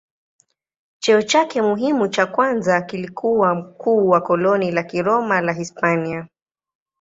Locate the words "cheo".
0.99-1.21